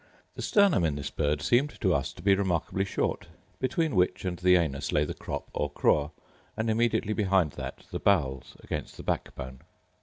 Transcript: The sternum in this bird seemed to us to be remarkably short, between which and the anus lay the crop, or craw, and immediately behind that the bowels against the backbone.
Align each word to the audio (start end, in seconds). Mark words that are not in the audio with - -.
The 0.33 0.41
sternum 0.41 0.83
in 0.83 0.95
this 0.95 1.11
bird 1.11 1.43
seemed 1.43 1.79
to 1.79 1.93
us 1.93 2.11
to 2.13 2.23
be 2.23 2.33
remarkably 2.33 2.85
short, 2.85 3.27
between 3.59 3.95
which 3.95 4.25
and 4.25 4.39
the 4.39 4.55
anus 4.55 4.91
lay 4.91 5.05
the 5.05 5.13
crop, 5.13 5.47
or 5.53 5.69
craw, 5.69 6.09
and 6.57 6.71
immediately 6.71 7.13
behind 7.13 7.51
that 7.51 7.83
the 7.91 7.99
bowels 7.99 8.57
against 8.61 8.97
the 8.97 9.03
backbone. 9.03 9.61